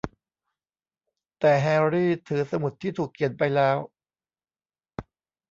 [1.39, 3.77] แต่แฮร์รี่ถือสมุดที่ถูกเขียนไปแล้ว